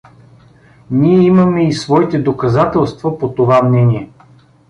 Ние 0.91 1.19
имаме 1.19 1.67
и 1.67 1.73
своите 1.73 2.19
доказателства 2.19 3.17
по 3.17 3.33
това 3.35 3.61
мнение. 3.61 4.09